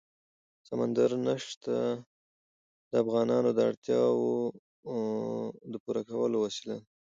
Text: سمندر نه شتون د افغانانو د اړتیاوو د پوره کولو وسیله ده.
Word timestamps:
سمندر 0.67 1.09
نه 1.25 1.33
شتون 1.45 1.95
د 2.89 2.91
افغانانو 3.03 3.49
د 3.53 3.59
اړتیاوو 3.69 4.33
د 5.71 5.73
پوره 5.83 6.01
کولو 6.09 6.37
وسیله 6.45 6.75
ده. 6.81 6.85